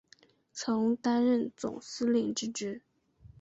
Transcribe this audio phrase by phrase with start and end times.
[0.51, 2.81] 曾担任总司令之职。